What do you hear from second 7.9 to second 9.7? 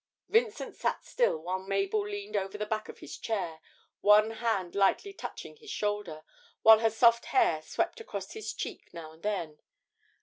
across his cheek now and then.